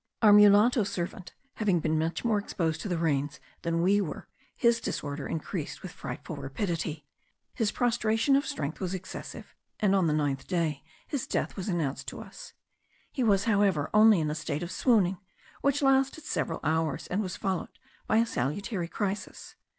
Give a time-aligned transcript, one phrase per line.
[0.23, 4.81] Our mulatto servant having been much more exposed to the rains than we were, his
[4.81, 7.05] disorder increased with frightful rapidity.
[7.53, 12.07] His prostration of strength was excessive, and on the ninth day his death was announced
[12.07, 12.53] to us.
[13.11, 15.19] He was however only in a state of swooning,
[15.61, 17.77] which lasted several hours, and was followed
[18.07, 19.53] by a salutary crisis.